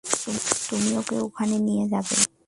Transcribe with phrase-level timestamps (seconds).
[0.67, 2.15] তুমি ওকে ওখানে নিয়ে যাবে।